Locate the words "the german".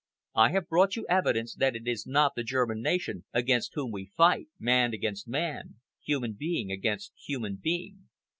2.35-2.81